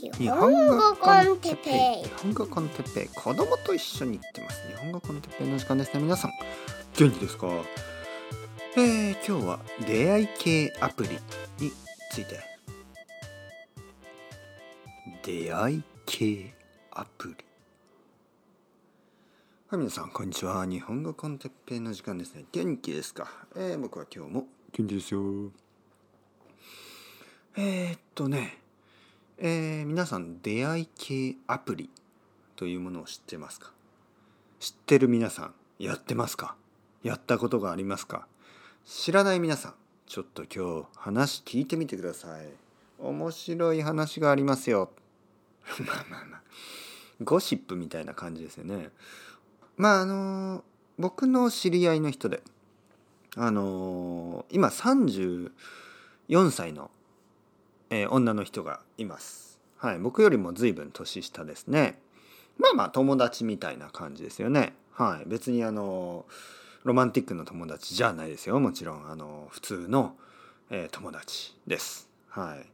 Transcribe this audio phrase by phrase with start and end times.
[0.00, 2.04] 日本語コンテッペイ。
[2.04, 3.08] 日本語コンテッペイ。
[3.08, 4.68] 子供と一緒に行ってます。
[4.68, 6.00] 日本語コンテッペイの時間ですね。
[6.00, 6.30] 皆さん
[6.96, 7.48] 元気ですか？
[8.76, 9.58] えー、今日は
[9.88, 11.08] 出会い系アプリ
[11.58, 11.72] に
[12.12, 12.38] ついて。
[15.24, 16.54] 出会い系
[16.92, 17.44] アプリ。
[19.70, 20.64] はい皆さんこんにちは。
[20.64, 22.44] 日本語コンテッペイの時間ですね。
[22.52, 23.28] 元気ですか？
[23.56, 25.50] えー、僕は今日も元気ですよ。
[27.56, 28.58] えー、っとね。
[29.40, 31.90] えー、皆さん出会い系アプリ
[32.56, 33.70] というものを知ってますか？
[34.58, 36.56] 知ってる皆さんやってますか？
[37.04, 38.26] やったことがありますか？
[38.84, 39.74] 知らない皆さん
[40.08, 42.48] ちょっと今日話聞いてみてください。
[42.98, 44.90] 面白い話がありますよ。
[45.86, 46.42] まあまあまあ。
[47.22, 48.90] ゴシップみたいな感じですよね。
[49.76, 50.64] まああの
[50.98, 52.42] 僕の知り合いの人で
[53.36, 55.52] あの今34
[56.50, 56.90] 歳の
[57.90, 59.58] えー、女の人がいます。
[59.78, 62.00] はい、僕よりも随分年下ですね。
[62.58, 64.74] まあまあ友達みたいな感じですよね。
[64.92, 66.26] はい、別にあの
[66.84, 68.58] ロマンティックな友達じゃないですよ。
[68.58, 70.16] もちろんあの普通の、
[70.70, 72.08] えー、友達です。
[72.28, 72.66] はい。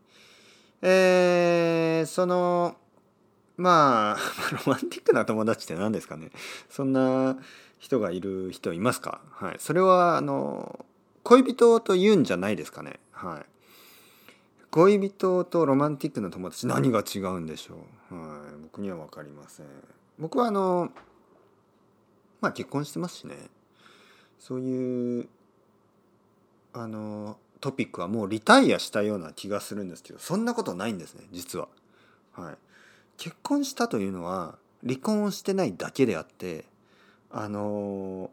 [0.82, 2.76] えー、その
[3.56, 4.18] まあ
[4.66, 6.30] ロマンティックな友達って何ですかね。
[6.70, 7.36] そんな
[7.78, 9.20] 人がいる人いますか？
[9.32, 9.56] はい。
[9.58, 10.86] それはあの
[11.22, 13.00] 恋人と言うんじゃないですかね。
[13.12, 13.53] はい。
[14.74, 17.74] 恋人とロマンティックな友達何が違うんでしょ
[18.10, 19.66] う、はい、僕には分かりません
[20.18, 20.90] 僕はあの
[22.40, 23.36] まあ結婚してますしね
[24.40, 25.28] そういう
[26.72, 31.68] あのトピックはもうリタイアしたような気がするんですけどそんなことないんですね実は。
[32.32, 32.54] はい、
[33.16, 36.64] 結婚したというのは離婚をしてないだけであって
[37.30, 38.28] あの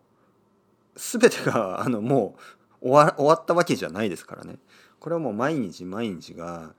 [0.96, 2.34] 全てがあのも
[2.82, 4.56] う終わ終わったわけじゃないですからね。
[5.02, 6.74] これはもう毎日毎日が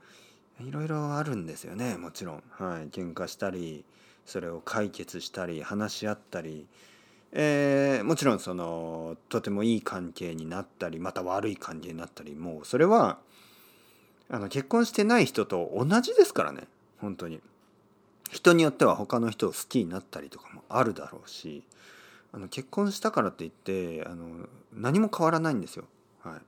[0.61, 2.43] いろいろあるんですよねもちろん。
[2.51, 3.85] はい、喧嘩したり
[4.25, 6.67] それを解決したり話し合ったり、
[7.33, 13.19] えー、もちろんそのとてもいい関係になったりまた悪い関係になったりもうそれは
[14.31, 16.63] あの結婚してない人と同じですからね
[16.99, 17.41] 本当に。
[18.31, 21.63] 人によっては他の人を好きになったりとかもあるだろうし
[22.33, 25.85] あの結婚したからって言ってあの何も変わらないんですよ。
[26.23, 26.41] はい、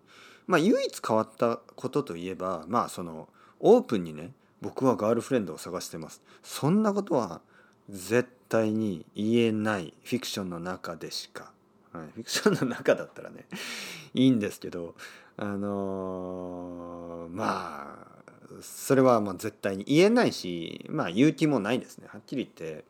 [0.47, 3.29] まあ唯一変わったことといえばまあその
[3.61, 6.23] オープンにね僕はガールフレンドを探してます。
[6.43, 7.41] そんなことは
[7.89, 11.51] 絶対に言えないフィクションの中でしか、
[11.93, 13.47] はい、フィクションの中だったらね
[14.15, 14.95] いいんですけど
[15.37, 22.07] あのー、まあそれはまあ絶対に言えないしまあ勇気もないですね。
[22.09, 22.85] はっきり言って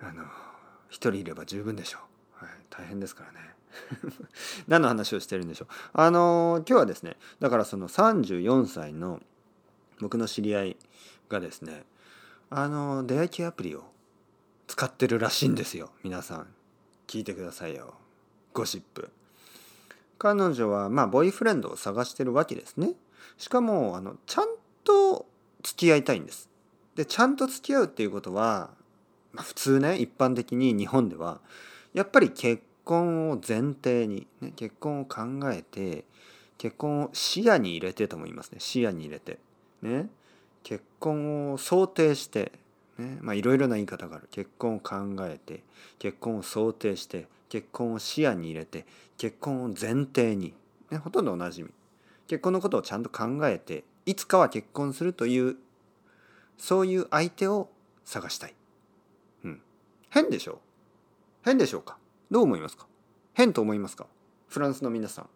[0.00, 0.24] あの
[0.88, 1.98] 一人いれば十分でしょ
[2.40, 3.57] う、はい、大変ですからね。
[4.68, 5.68] 何の話をしてるんでしょう？
[5.92, 9.20] あの今日はですねだからその34歳の
[10.00, 10.76] 僕の知り合い
[11.28, 11.84] がですね
[12.50, 13.84] あの出会い系アプリを
[14.66, 15.90] 使ってるらしいんですよ。
[16.02, 16.46] 皆さん
[17.06, 17.94] 聞いてくださいよ。
[18.52, 19.10] ゴシップ。
[20.18, 22.94] 彼女はまあボーイフレンドを探してるわけですね。
[23.36, 24.48] しかもあのちゃん
[24.84, 25.26] と
[25.62, 26.48] 付き合いたいんです。
[26.96, 28.70] でちゃんと付き合うっていうことは、
[29.32, 31.40] まあ、普通ね一般的に日本では
[31.94, 35.20] やっぱり結婚を前提に、ね、結婚を考
[35.52, 36.06] えて
[36.56, 38.60] 結婚を視野に入れてとも言いますね。
[38.60, 39.38] 視野に入れて、
[39.82, 40.08] ね、
[40.62, 42.52] 結婚を想定して、
[42.96, 44.28] ね、まあいろいろな言い方がある。
[44.30, 44.96] 結婚を考
[45.26, 45.62] えて
[45.98, 48.86] 結婚を想定して結婚を視野に入れて
[49.18, 50.54] 結婚を前提に、
[50.90, 51.68] ね、ほとんどおなじみ
[52.26, 55.56] 結婚のことをちゃんと考えていつかは結婚するという
[56.56, 57.68] そういう相手を
[58.04, 58.54] 探したい。
[59.44, 59.60] うん。
[60.08, 60.58] 変でしょう。
[61.44, 61.98] 変でしょうか。
[62.30, 62.86] どう思いますか？
[63.34, 64.06] 変と思いますか？
[64.48, 65.28] フランスの皆さん。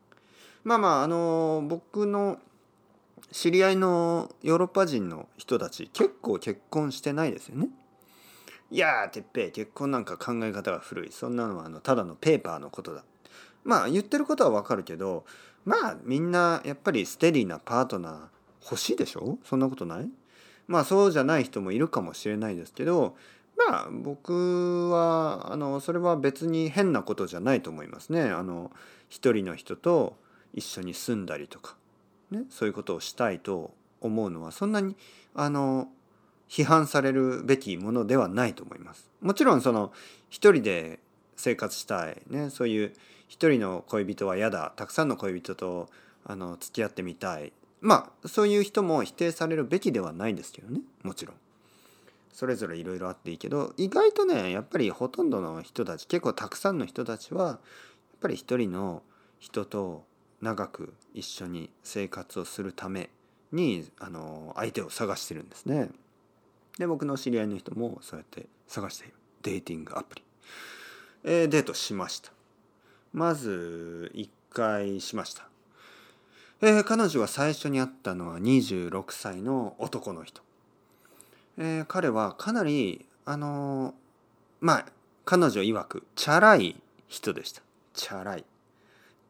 [0.65, 2.39] まあまああの僕の
[3.31, 7.69] 知り合いのヨーロッパ人の人たち結構結婚してないですよね。
[8.71, 13.05] いやーてっぺい結婚なんか考え方が古いそんなのはあのただのペーパーのことだ。
[13.65, 15.25] まあ言ってることはわかるけど
[15.65, 18.21] まあみんなやっぱりステディなパートナー
[18.65, 19.39] 欲しいでしょ？
[19.45, 20.09] そんなことない？
[20.67, 23.17] まあそうじゃない人もいるかもしれないですけど
[23.69, 28.23] まあ僕はあのそれは別に変なことじゃないと思いますね。
[28.23, 28.71] あの
[29.09, 30.17] 一人の人と
[30.55, 31.77] 一緒に住んだりとか、
[32.31, 34.97] ね、そういうことをしたいと思うのはそんなに
[35.35, 35.89] あの
[36.49, 39.11] 批判されるべきものではないと思います。
[39.21, 39.93] もちろんその
[40.29, 40.99] 一人で
[41.37, 42.93] 生活したい、ね、そういう
[43.29, 45.89] 一人の恋人は嫌だたくさんの恋人と
[46.25, 51.37] あの付き合ってみたいまあそういう人も否定されるべきではないんですけどねもちろん。
[52.33, 57.59] それぞれいろいろあっていいけど意外とねやっぱりほとんどの人たち結構たくさんの人たちはやっ
[58.21, 59.03] ぱり一人の
[59.39, 60.05] 人と
[60.41, 63.11] 長く一緒に生活をするため
[63.53, 65.91] にあの相手を探してるんですね。
[66.79, 69.15] で僕の知り合いの人もそうやって探している。
[69.43, 70.23] デーティングアプリ、
[71.25, 72.33] えー、デートしました。
[73.13, 75.49] まず1回しました。
[76.61, 80.43] えー、彼女は最初に会ったのは26歳の男の人、
[81.59, 83.95] えー、彼はかなりあのー、
[84.61, 84.87] まあ
[85.25, 87.63] 彼女曰くチャラい人でした。
[87.95, 88.45] チャラい。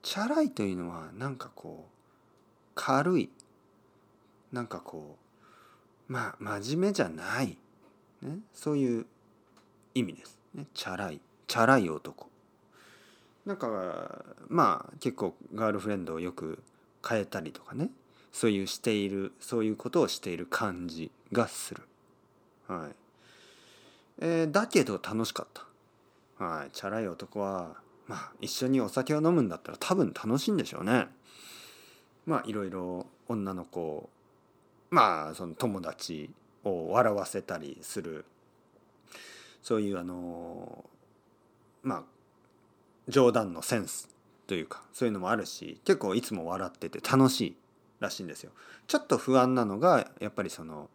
[0.03, 3.31] チャラいというのはなんかこう軽い。
[4.53, 5.17] なんかこ
[6.09, 7.57] うまあ真面目じゃない、
[8.21, 9.07] ね、そういう
[9.95, 11.21] 意味です、ね、チャラい。
[11.47, 12.29] チャラい男。
[13.45, 16.63] なんかまあ結構ガールフレンドをよく
[17.07, 17.91] 変えたりとかね。
[18.33, 21.83] そういうしているそういうことをしている感じがする。
[22.69, 22.97] はい。
[24.21, 25.47] えー、だけど楽しかっ
[26.39, 26.45] た。
[26.45, 26.71] はい。
[26.73, 27.77] チャラい男は
[28.07, 31.07] まあ一緒にお酒を飲むんだったら多分楽しいんでしょうね。
[32.27, 34.09] まあいろいろ女の子
[34.91, 36.31] まあその友達
[36.65, 38.25] を笑わせたりする。
[39.63, 40.85] そういうあの
[41.83, 42.03] まあ
[43.09, 44.09] 冗談のセンス
[44.47, 47.57] というかそういうのもあるし結構いつも笑ってて楽しい
[48.01, 48.51] らしいんですよ。
[48.87, 50.91] ちょっと不安なのがやっぱりその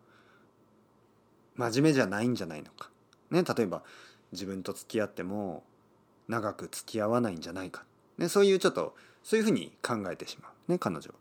[1.57, 2.89] 真面目じゃないんじゃないのか。
[3.31, 3.83] ね、例えば
[4.31, 5.63] 自分と付き合っても
[6.27, 7.83] 長く付き合わないんじゃないか、
[8.17, 10.71] ね、そういうちょっとそういうふうに考えてしまう。
[10.71, 11.13] ね彼女。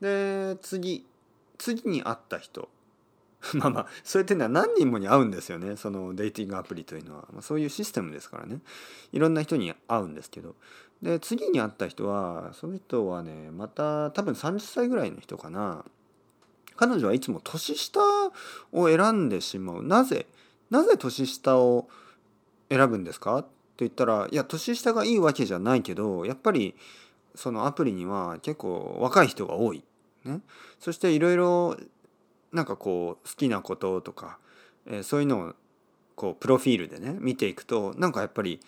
[0.00, 1.06] で次
[1.58, 2.68] 次に会った人。
[3.54, 5.76] まあまあそうやってのは何人もに会うんですよね。
[5.76, 8.60] そのデーティングアプリというのは、まあ、そういうシステムですからね。
[9.12, 10.54] いろんな人に会うんですけど。
[11.02, 15.84] で次に会った人はその人はねまた多分30歳ぐらいの人かな。
[16.76, 18.00] 彼女はいつも年下
[18.72, 19.82] を選んでしまう。
[19.82, 20.26] なぜ
[20.70, 21.88] なぜ年下を
[22.68, 23.38] 選ぶんですか？
[23.38, 23.48] って
[23.78, 26.74] 言ったらいや年下がいいわけじゃないけどやっぱり
[27.34, 29.84] そのアプリには結構若い人が多い。
[30.24, 30.40] ね、
[30.80, 31.76] そしていろいろ
[32.52, 34.38] なんかこう好きなこととか、
[34.86, 35.54] えー、そういうのを
[36.16, 38.60] こうプロフィールでね見ていくとなんかやっぱり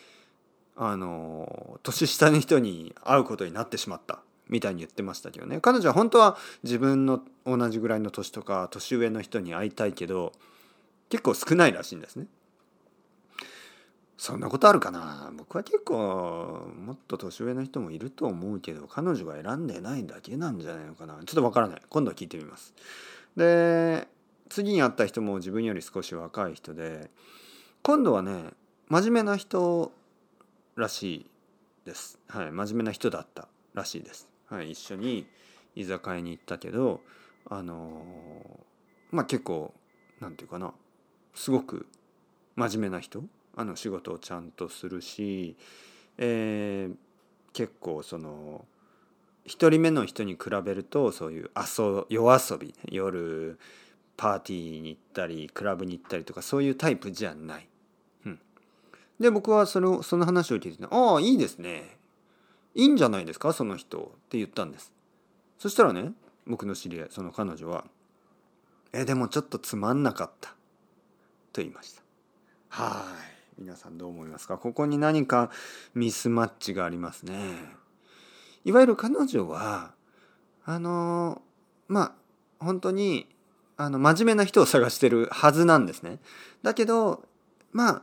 [0.76, 4.20] あの年下の人に会うことになってしまった。
[4.48, 5.60] みたいに言ってましたけどね。
[5.60, 10.32] 彼女は本当は自分の同じぐらいの年とか年上の人に会いたいけど
[11.08, 12.26] 結構少ないらしいんですね。
[14.18, 15.30] そんなことあるかな？
[15.36, 21.14] 僕は結構もっと年上の人もいると思うけど彼女が選んでないだけなんじゃないのかな？
[21.14, 21.82] ちょっとわからない。
[21.88, 22.72] 今度は聞いてみます。
[23.36, 24.08] で
[24.48, 27.10] 次に会った人も自分より少し若い人で
[27.82, 28.44] 今度はね
[28.88, 29.92] 真面目な人
[30.76, 31.26] らしい
[31.84, 32.18] です。
[32.28, 34.28] はい真面目な人だったらしいです。
[34.48, 35.26] はい一緒に
[35.74, 37.00] 居酒屋に行ったけど
[37.48, 38.04] あの
[39.10, 39.72] まあ結構
[40.20, 40.72] なんていうかな
[41.34, 41.86] すごく
[42.56, 43.22] 真面目な人
[43.56, 45.56] あの仕事をちゃんとするし、
[46.18, 46.96] えー、
[47.52, 48.64] 結構その
[49.46, 53.58] 1人目の人に比べるとそういう遊夜遊び夜
[54.16, 57.68] パーティーに行ったりクラブに行ったりとかそういうタイプじゃない。
[58.24, 58.40] うん、
[59.20, 61.96] で僕はそのその話を聞いて「ああいいですね
[62.76, 63.52] いいんじゃないですか？
[63.52, 64.92] その人」って言ったんです。
[65.58, 66.12] そしたらね
[66.46, 67.84] 僕の知り合いその彼女は
[68.92, 70.50] 「えでもちょっとつまんなかった」
[71.52, 72.02] と言いました。
[72.68, 73.04] は
[73.56, 74.58] い皆さんどう思いますか？
[74.58, 75.50] ここに何か
[75.94, 77.34] ミスマッチがありますね。
[78.66, 79.92] いわゆる彼女は
[80.66, 81.40] あの
[81.88, 82.14] ま
[82.60, 83.26] あ本当に
[83.78, 86.18] あの真面目な人を探してるはずなんですね。
[86.62, 87.24] だけど
[87.72, 88.02] ま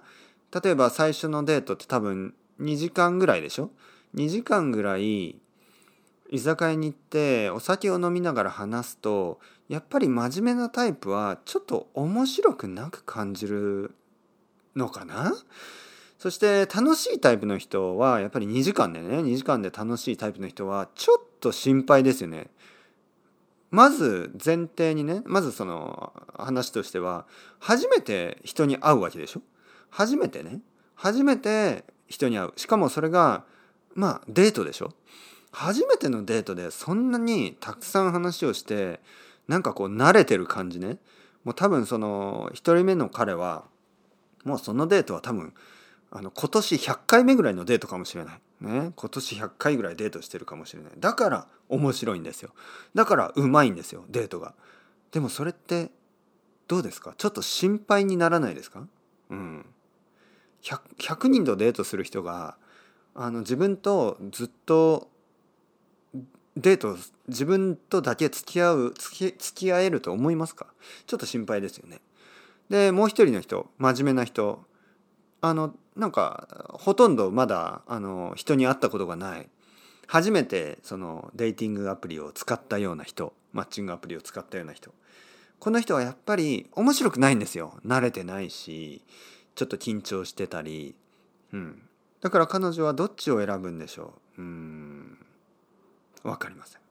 [0.53, 3.69] あ例えば最初のデートって多分2時間ぐらいでしょ？
[4.15, 5.39] ?2 時間ぐらい
[6.29, 9.39] 居酒屋に行ってお酒を飲みながら話すと
[9.69, 13.93] やっぱり真面目なタイプはちょっと面白くなく感じる
[14.75, 15.33] のかな？
[16.17, 22.47] そして楽しいタイプの人はやっぱり2時間でね2時間で楽しいタイプの人はちょっと心配ですよね。
[23.69, 27.25] まず前提にねまずその話としては
[27.59, 29.41] 初めて人に会うわけでしょ？
[29.89, 30.61] 初めてね
[30.95, 33.45] 初めて人に会うしかもそれが
[33.95, 34.93] まあデートでしょ？
[35.51, 38.99] 初めてのデートでそんなにたくさん話をして
[39.47, 40.97] なんかこう慣れてる感じね？
[41.43, 43.65] もう多分その1人目の彼は
[44.45, 45.53] もうそのデートは多分
[46.11, 48.39] あの今年100回目ぐらいのデートかもしれない。
[48.61, 50.93] ね、今年100回ぐらいデートしてるかもしれない。
[50.97, 52.51] だから面白いんですよ。
[52.95, 54.53] だからうまいんですよ、デートが。
[55.11, 55.91] でもそれって
[56.67, 57.13] どうですか？
[57.17, 58.87] ちょっと心配にならないですか？
[59.29, 59.65] うん。
[60.61, 62.55] 100, 100人とデートする人が
[63.15, 65.09] あの自分とずっと
[66.55, 70.67] デート自分とだけ付き合う付き付き合えると思いますか？
[71.07, 72.01] ちょっと心配ですよね。
[72.69, 74.63] でもう一人の人真面目な人
[75.41, 79.49] あのなんかほとんどまだあの人に会ったことがない。
[80.07, 84.93] 初めてそのデイティングアプリを使ったような人マッチングアプリを使ったような人。
[85.59, 87.79] この人はやっぱり面白くないんですよ。
[87.85, 89.01] 慣れてないし
[89.55, 90.93] ちょっと緊張してたり、
[91.53, 91.81] うん、
[92.23, 94.41] だから彼女はどっちを選ぶんでしょう？
[94.41, 95.17] うん。
[96.23, 96.81] 分かりません。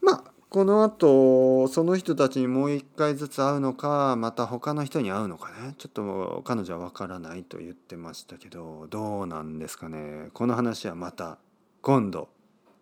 [0.00, 5.74] まあこのあとその人たちにもう一回ずつ会うのかまた他の人に会うのかね。
[5.76, 10.28] ちょっと彼女は分からないと言ってましたけどどうなんですかね？
[10.32, 11.38] この話はまた
[11.82, 12.28] 今度。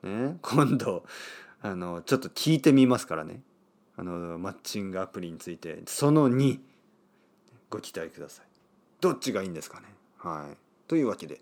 [0.03, 0.37] ね？
[0.43, 1.05] 今度
[1.63, 3.41] あのちょっと聞いてみますからね。
[3.97, 6.59] あのマッチングアプリについてその2
[7.71, 8.46] ご期待ください。
[9.01, 9.87] どっちがいいんですかね。
[10.19, 10.57] はい。
[10.89, 11.41] というわけで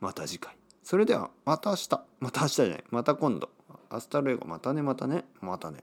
[0.00, 0.56] また次回。
[0.82, 1.88] それではまた明日。
[2.20, 2.84] また明日じゃない。
[2.90, 3.48] また今度。
[3.90, 4.46] Hasta luego。
[4.46, 5.24] またねまたね。
[5.40, 5.82] またね。